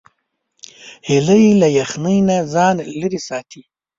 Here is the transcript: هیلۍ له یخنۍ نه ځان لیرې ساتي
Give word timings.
هیلۍ 1.07 1.45
له 1.61 1.67
یخنۍ 1.79 2.17
نه 2.27 2.37
ځان 2.53 2.75
لیرې 2.99 3.19
ساتي 3.27 3.61